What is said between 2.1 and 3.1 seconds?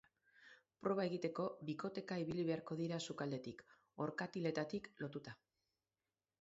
ibili beharko dira